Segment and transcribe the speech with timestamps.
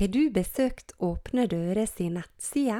[0.00, 2.78] Har du besøkt Åpne dører sin nettside?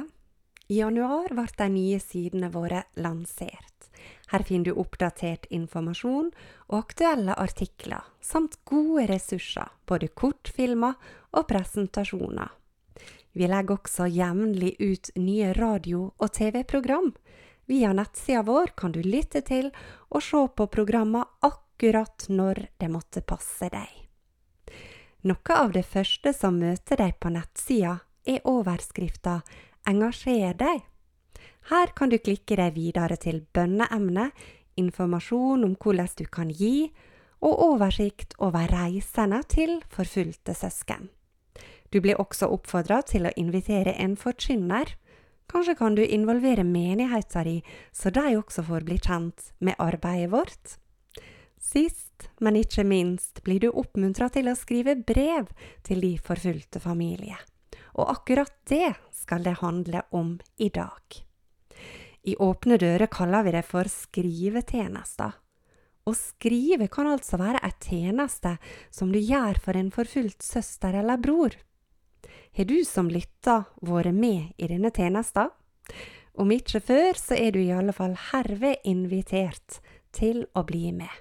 [0.73, 3.91] I januar ble de nye sidene våre lansert.
[4.31, 6.31] Her finner du oppdatert informasjon
[6.71, 10.97] og aktuelle artikler, samt gode ressurser, både kortfilmer
[11.37, 12.49] og presentasjoner.
[13.37, 17.13] Vi legger også jevnlig ut nye radio- og TV-program.
[17.69, 19.69] Via nettsida vår kan du lytte til
[20.09, 24.00] og se på programmer akkurat når det måtte passe deg.
[25.21, 29.41] Noe av det første som møter deg på nettsida, er overskrifta
[29.85, 30.81] Engasjer deg.
[31.69, 34.31] Her kan du klikke deg videre til bønneemne,
[34.81, 36.89] informasjon om hvordan du kan gi,
[37.41, 41.09] og oversikt over reisene til forfulgte søsken.
[41.93, 44.95] Du blir også oppfordra til å invitere en forkynner.
[45.51, 50.80] Kanskje kan du involvere menigheten din, så de også får bli kjent med arbeidet vårt?
[51.61, 55.51] Sist, men ikke minst, blir du oppmuntra til å skrive brev
[55.85, 57.37] til de forfulgte familie.
[58.01, 61.21] Og akkurat det skal det handle om i dag.
[62.23, 65.37] I Åpne dører kaller vi det for skrivetjenester.
[66.01, 68.55] Å skrive kan altså være et tjeneste
[68.93, 71.53] som du gjør for en forfulgt søster eller bror.
[72.57, 75.53] Har du som lytter vært med i denne tjenesten?
[76.41, 79.81] Om ikke før, så er du i alle fall herved invitert
[80.15, 81.11] til å bli med.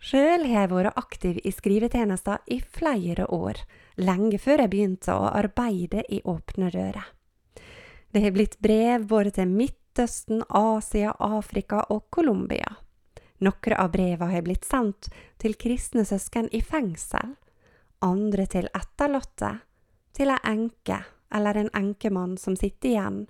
[0.00, 3.58] Sjøl har jeg vært aktiv i skrivetjenester i flere år,
[4.00, 7.10] lenge før jeg begynte å arbeide i Åpne dører.
[8.10, 12.78] Det har blitt brev både til Midtøsten, Asia, Afrika og Colombia.
[13.44, 15.10] Noen av brevene har blitt sendt
[15.40, 17.36] til kristne søsken i fengsel,
[18.00, 19.52] andre til etterlatte,
[20.16, 23.20] til ei enke eller en enkemann som sitter igjen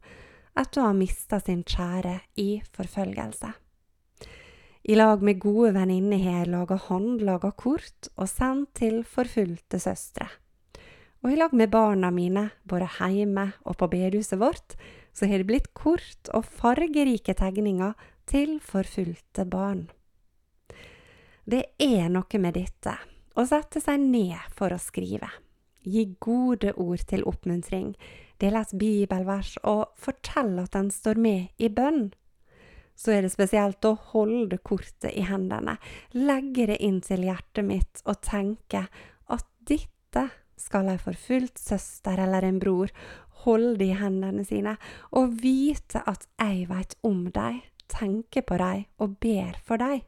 [0.58, 3.50] etter å ha mista sin kjære i forfølgelse.
[4.90, 10.26] I lag med gode venninner har jeg laga håndlaga kort og sendt til forfulgte søstre.
[11.22, 14.74] Og i lag med barna mine, både hjemme og på bedehuset vårt,
[15.14, 17.94] så har det blitt kort og fargerike tegninger
[18.26, 19.86] til forfulgte barn.
[21.46, 22.96] Det er noe med dette,
[23.38, 25.30] å sette seg ned for å skrive.
[25.86, 27.94] Gi gode ord til oppmuntring,
[28.42, 32.08] dele et bibelvers og fortelle at en står med i bønn
[33.00, 35.78] så er det spesielt å holde kortet i hendene,
[36.12, 38.84] legge det inn til hjertet mitt og tenke
[39.32, 40.26] at dette
[40.60, 42.92] skal ei forfulgt søster eller en bror
[43.44, 44.76] holde i hendene sine,
[45.16, 50.02] og vite at jeg veit om dem, tenker på dem og ber for dem.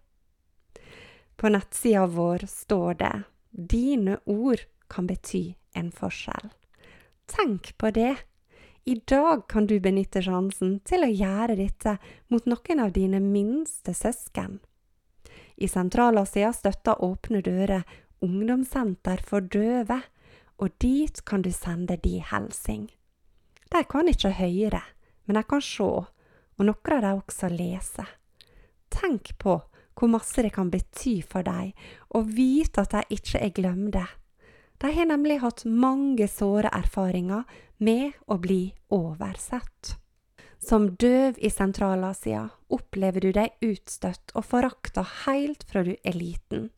[1.36, 3.14] På nettsida vår står det
[3.50, 6.52] Dine ord kan bety en forskjell.
[7.28, 8.14] Tenk på det
[8.84, 11.96] i dag kan du benytte sjansen til å gjøre dette
[12.32, 14.58] mot noen av dine minste søsken.
[15.56, 17.84] I Sentral-Asia støtter Åpne dører
[18.22, 20.00] ungdomssenter for døve,
[20.58, 22.88] og dit kan du sende de hilsing.
[23.70, 24.82] De kan ikke høre,
[25.26, 28.06] men de kan se, og noen av dem også lese.
[28.92, 29.60] Tenk på
[29.94, 31.70] hvor masse det kan bety for dem,
[32.10, 34.04] å vite at de ikke er glemte.
[34.82, 37.44] De har nemlig hatt mange såre erfaringer
[37.78, 39.92] med å bli oversett.
[40.58, 46.72] Som døv i Sentral-Asia opplever du deg utstøtt og forakta helt fra du er liten.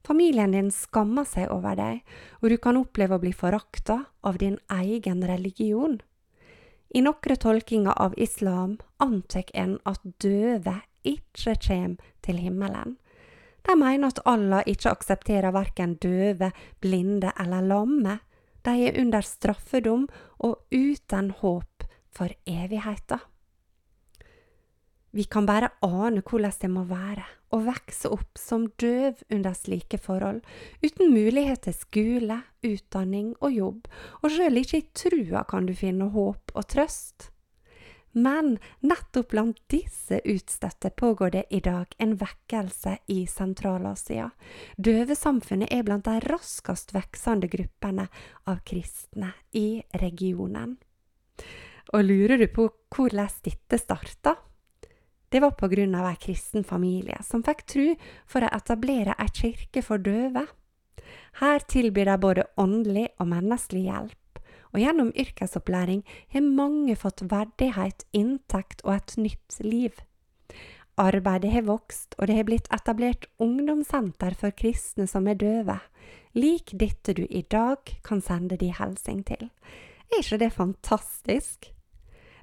[0.00, 2.00] Familien din skammer seg over deg,
[2.40, 6.00] og du kan oppleve å bli forakta av din egen religion.
[6.88, 12.96] I noen tolkinger av islam antar en at døve ikke kommer til himmelen.
[13.66, 18.18] De mener at Allah ikke aksepterer verken døve, blinde eller lamme.
[18.62, 23.22] De er under straffedom og uten håp for evigheten.
[25.12, 29.98] Vi kan bare ane hvordan det må være å vokse opp som døv under slike
[30.00, 30.40] forhold,
[30.80, 33.90] uten mulighet til skole, utdanning og jobb,
[34.22, 37.28] og sjøl ikke i trua kan du finne håp og trøst.
[38.12, 44.28] Men nettopp blant disse utstøtte pågår det i dag en vekkelse i Sentral-Asia.
[44.76, 48.08] Døvesamfunnet er blant de raskest veksende gruppene
[48.44, 50.76] av kristne i regionen.
[51.92, 54.36] Og lurer du på hvordan dette starta?
[55.32, 57.86] Det var på grunn av ei kristen familie som fikk tru
[58.28, 60.44] for å etablere ei kirke for døve.
[61.40, 64.18] Her tilbyr de både åndelig og menneskelig hjelp,
[64.72, 66.02] og gjennom yrkesopplæring
[66.32, 70.00] har mange fått verdighet, inntekt og et nytt liv.
[71.00, 75.78] Arbeidet har vokst, og det har blitt etablert ungdomssenter for kristne som er døve,
[76.36, 79.48] lik dette du i dag kan sende de hilsing til.
[80.12, 81.70] Er ikke det fantastisk?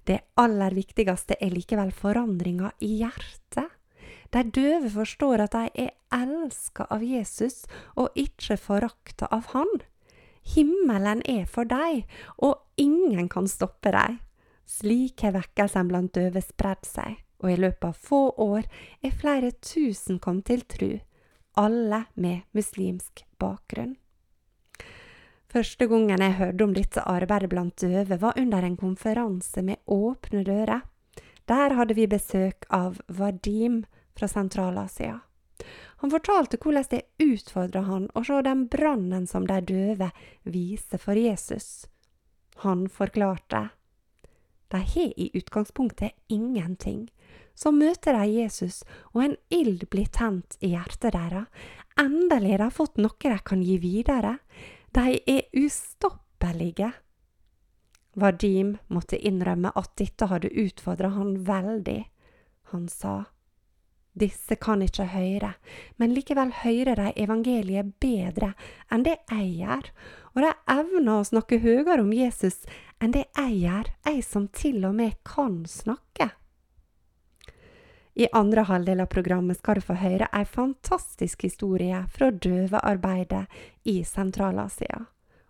[0.10, 3.70] Det aller viktigste er likevel forandringa i hjertet.
[4.34, 7.64] De døve forstår at de er elska av Jesus
[7.98, 9.70] og ikke forakta av Han.
[10.56, 12.06] Himmelen er for deg,
[12.38, 14.20] og ingen kan stoppe deg.
[14.70, 18.68] Slik har vekkelsen blant døve spredd seg, og i løpet av få år
[19.06, 20.92] er flere tusen kommet til tru,
[21.58, 23.96] alle med muslimsk bakgrunn.
[25.50, 30.44] Første gangen jeg hørte om dette arbeidet blant døve, var under en konferanse med åpne
[30.46, 30.84] dører.
[31.50, 33.82] Der hadde vi besøk av Vadim,
[34.14, 35.16] fra Sentral-Asia.
[36.02, 40.12] Han fortalte hvordan det utfordra han å se den brannen som de døve
[40.44, 41.88] viser for Jesus.
[42.64, 43.70] Han forklarte.
[44.70, 47.10] De har i utgangspunktet ingenting.
[47.56, 51.50] Så møter de Jesus, og en ild blir tent i hjertet deres.
[52.00, 54.38] Endelig har de fått noe de kan gi videre.
[54.96, 56.94] De er ustoppelige.
[58.20, 62.00] Vadim måtte innrømme at dette hadde utfordra han veldig.
[62.72, 63.24] Han sa.
[64.20, 65.54] Disse kan ikke høre,
[65.98, 68.52] men likevel hører de evangeliet bedre
[68.92, 69.92] enn det jeg gjør,
[70.36, 72.66] og de evner å snakke høyere om Jesus
[73.00, 76.32] enn det jeg gjør, jeg som til og med kan snakke.
[78.20, 83.46] I andre halvdel av programmet skal du få høre ei fantastisk historie fra døvearbeidet
[83.88, 85.06] i Sentral-Asia,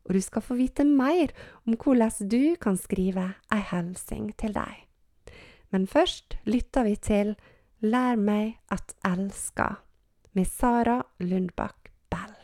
[0.05, 1.33] og du skal få vite mer
[1.65, 4.85] om hvordan du kan skrive ei hilsen til deg.
[5.73, 7.33] Men først lytter vi til
[7.81, 9.75] Lær meg at elska
[10.35, 12.35] med Sara Lundbakk Bell.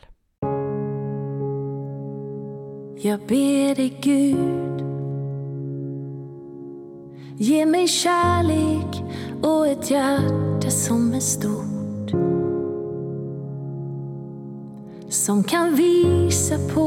[3.04, 4.80] Jeg ber deg, Gud
[7.36, 8.96] Ge meg kjærlighet
[9.44, 12.14] og et hjerte som er stort
[15.12, 16.86] Som kan vise på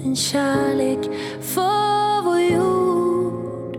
[0.00, 1.10] din kjærlighet
[1.44, 3.76] for vår jord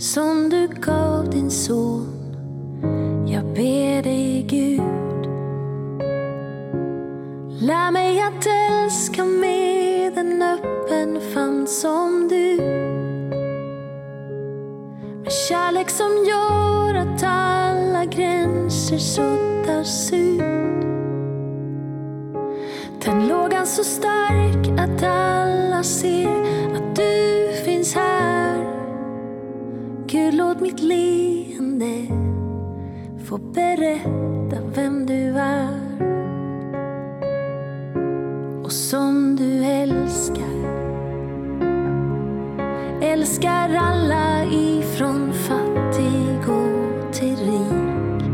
[0.00, 2.19] Som du gav din son
[7.70, 12.56] Lär mig att älska med en öppen famn som du.
[15.22, 20.40] Med kärlek som gör att alla gränser suddas ut.
[23.04, 26.42] Den lågan så stark att alla ser
[26.76, 28.66] att du finns här
[30.06, 32.06] Gud, låt mitt leende
[33.28, 35.89] få berätta vem du är
[38.90, 40.60] som du älskar.
[43.02, 48.24] Älskar alla ifrån fattig och till rik.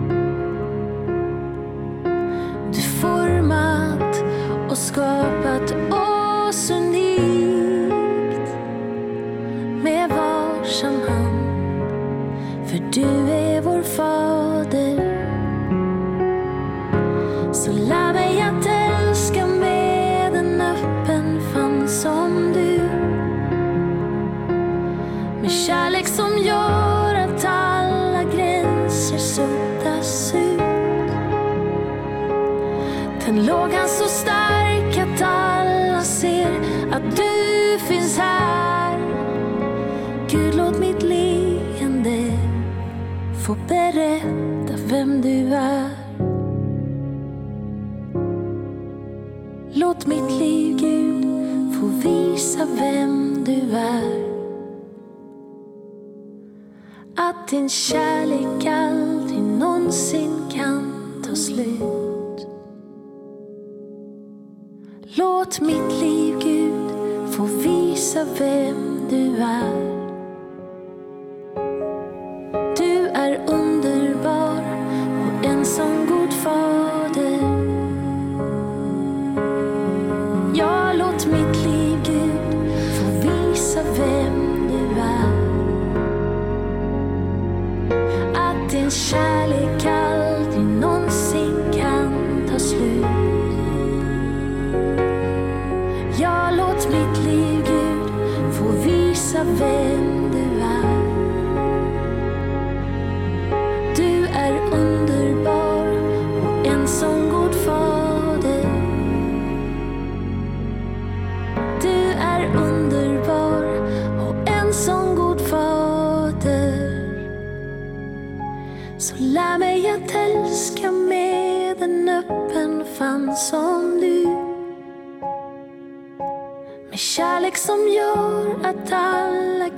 [2.72, 4.24] Du format
[4.70, 8.50] och skapat oss unikt
[9.82, 11.90] med varsam hand.
[12.66, 15.16] För du är vår fader.
[17.52, 17.72] Så
[40.30, 42.38] Gud, låt mitt leende
[43.46, 45.90] få berätta vem du är.
[49.72, 51.24] Låt mitt liv, Gud,
[51.74, 54.26] få visa vem du är.
[57.16, 60.92] Att din kärlek aldrig någonsin kan
[61.26, 62.46] ta slut.
[65.02, 66.90] Låt mitt liv, Gud,
[67.30, 69.75] få visa vem du är.
[99.46, 100.25] Visa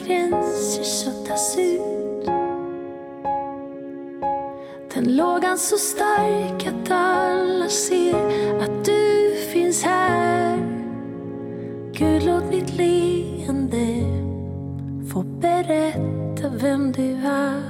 [0.07, 2.26] gränser suddas ut.
[4.95, 8.14] Den lågan så stark att alla ser
[8.61, 10.59] att du finns här
[11.93, 14.05] Gud, låt mitt leende
[15.12, 17.62] få berätta vem du är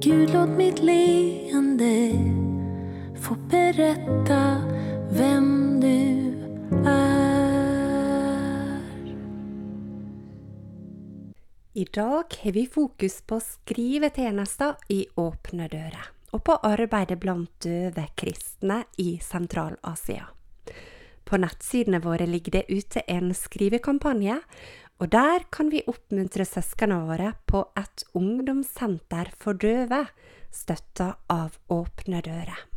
[0.00, 2.10] Gud, låt mitt leende
[3.20, 4.56] få berätta
[5.10, 5.53] vem
[11.76, 18.04] I dag har vi fokus på skrivetjenester i Åpne dører, og på arbeidet blant døve
[18.14, 20.28] kristne i Sentral-Asia.
[21.26, 24.38] På nettsidene våre ligger det ute en skrivekampanje,
[25.02, 30.04] og der kan vi oppmuntre søsknene våre på et ungdomssenter for døve,
[30.54, 32.68] støtta av Åpne dører.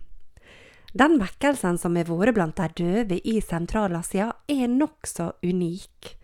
[0.98, 6.16] Den vekkelsen som har vært blant de døve i Sentral-Asia, er nokså unik.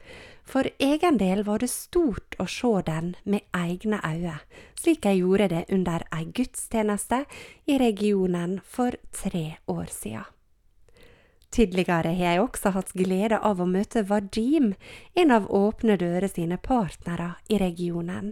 [0.44, 4.38] For egen del var det stort å se den med egne øyne,
[4.76, 7.24] slik jeg gjorde det under ei gudstjeneste
[7.66, 10.28] i regionen for tre år siden.
[11.54, 14.72] Tidligere har jeg også hatt glede av å møte Vadim,
[15.14, 18.32] en av Åpne dører sine partnere i regionen.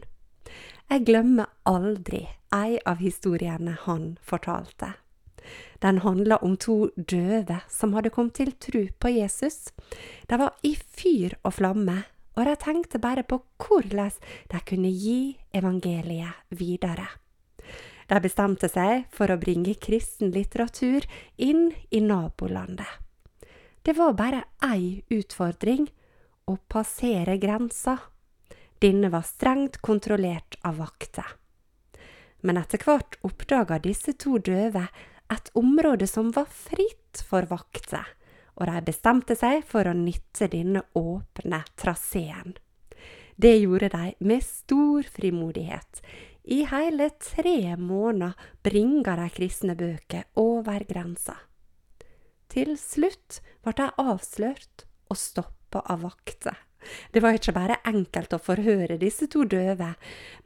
[0.89, 4.96] Jeg glemmer aldri ei av historiene han fortalte.
[5.82, 9.72] Den handla om to døve som hadde kommet til tru på Jesus.
[10.30, 12.04] De var i fyr og flamme,
[12.38, 14.14] og de tenkte bare på hvordan
[14.52, 17.08] de kunne gi evangeliet videre.
[18.12, 21.08] De bestemte seg for å bringe kristen litteratur
[21.42, 22.90] inn i nabolandet.
[23.82, 25.88] Det var bare ei utfordring
[26.46, 27.98] å passere grensa.
[28.82, 31.38] Denne var strengt kontrollert av vakter.
[32.42, 34.88] Men etter hvert oppdaga disse to døve
[35.32, 38.08] et område som var fritt for vakter,
[38.60, 42.58] og de bestemte seg for å nytte denne åpne traseen.
[43.42, 46.02] Det gjorde de med stor frimodighet.
[46.44, 51.38] I hele tre måneder bringa de kristne bøker over grensa.
[52.52, 56.58] Til slutt ble de avslørt og stoppa av vakter.
[57.14, 59.94] Det var ikke bare enkelt å forhøre disse to døve,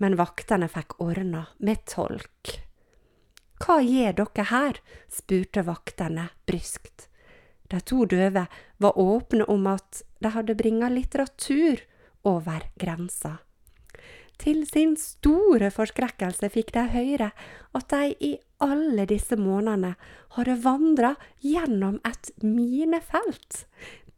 [0.03, 2.59] men vaktene fikk ordna med tolk.
[3.61, 4.79] Hva gjør dere her?
[5.07, 7.07] spurte vaktene bryskt.
[7.71, 8.45] De to døve
[8.77, 11.81] var åpne om at de hadde bringa litteratur
[12.27, 13.37] over grensa.
[14.41, 17.29] Til sin store forskrekkelse fikk de høre
[17.77, 18.31] at de i
[18.63, 19.93] alle disse månedene
[20.35, 23.63] hadde vandra gjennom et minefelt.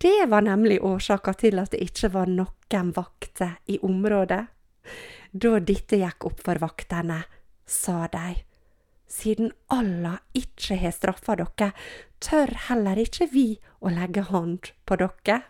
[0.02, 4.44] Det var nemlig årsaka til at det ikke var noen vakter i området.
[5.34, 7.22] Da dette gikk opp for vaktene,
[7.68, 8.36] sa de,
[9.08, 11.72] siden Allah ikke har straffa dere,
[12.20, 13.48] tør heller ikke vi
[13.80, 15.42] å legge hånd på dere.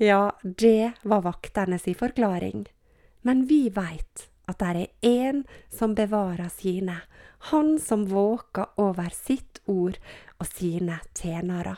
[0.00, 2.64] Ja, det var vaktene si forklaring.
[3.22, 6.96] Men vi veit at det er én som bevarer sine,
[7.52, 9.98] han som våker over sitt ord
[10.40, 11.76] og sine tjenere.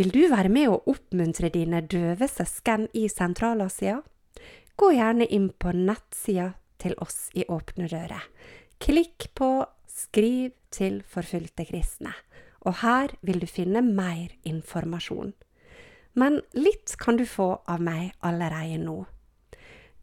[0.00, 3.98] Vil du være med å oppmuntre dine døve søsken i Sentral-Asia?
[4.80, 8.24] Gå gjerne inn på nettsida til oss i Åpne dører.
[8.80, 12.14] Klikk på Skriv til forfulgte kristne,
[12.64, 15.34] og her vil du finne mer informasjon.
[16.16, 18.96] Men litt kan du få av meg allerede nå.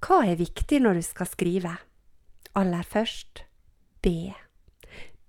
[0.06, 1.74] Hva er viktig når du skal skrive?
[2.54, 3.42] Aller først
[4.06, 4.36] be.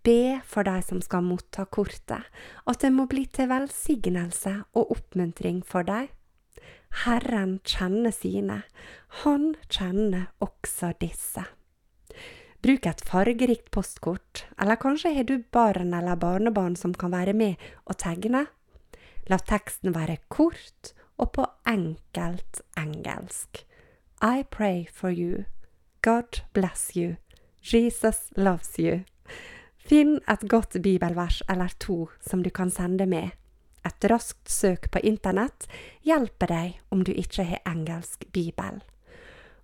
[0.04, 2.28] Be for de som skal motta kortet,
[2.68, 6.12] at det må bli til velsignelse og oppmuntring for dem.
[7.04, 8.62] Herren kjenner sine,
[9.24, 11.48] han kjenner også disse.
[12.62, 17.54] Bruk et fargerikt postkort, eller kanskje har du barn eller barnebarn som kan være med
[17.86, 18.46] og tegne?
[19.30, 23.62] La teksten være kort og på enkelt engelsk.
[24.22, 25.44] I pray for you.
[26.02, 27.16] God bless you.
[27.62, 29.04] Jesus loves you.
[29.78, 33.30] Finn et godt bibelvers eller to som du kan sende med.
[33.86, 35.68] Et raskt søk på internett
[36.02, 38.82] hjelper deg om du ikke har engelsk bibel.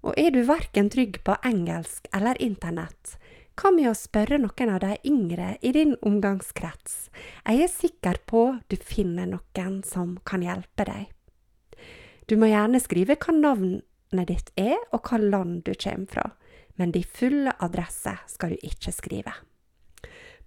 [0.05, 3.15] Og er du verken trygg på engelsk eller internett,
[3.57, 7.09] hva med å spørre noen av de yngre i din omgangskrets?
[7.47, 11.09] Jeg er sikker på du finner noen som kan hjelpe deg.
[12.29, 16.29] Du må gjerne skrive hva navnet ditt er og hva land du kommer fra,
[16.77, 19.33] men din fulle adresse skal du ikke skrive.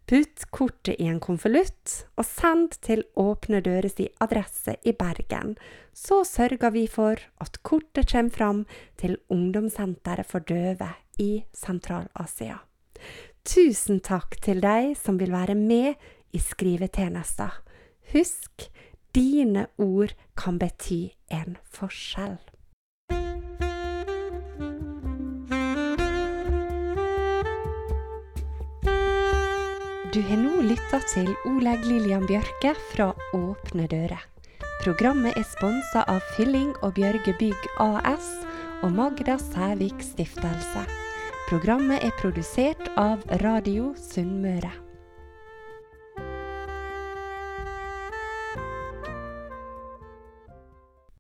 [0.08, 5.58] Putt kortet i en konvolutt og send til Åpne dører si adresse i Bergen.
[5.92, 8.62] Så sørger vi for at kortet kommer fram
[8.96, 12.62] til ungdomssenteret for døve i Sentral-Asia.
[13.44, 16.00] Tusen takk til deg som vil være med
[16.32, 17.50] i skrivetjenesta.
[18.14, 18.70] Husk,
[19.12, 22.40] dine ord kan bety en forskjell.
[30.18, 34.24] Du har nå lytta til Oleg Lillian Bjørke fra Åpne dører.
[34.82, 38.32] Programmet er sponsa av Fylling og Bjørge Bygg AS
[38.82, 40.88] og Magda Sævik Stiftelse.
[41.52, 44.87] Programmet er produsert av Radio Sunnmøre.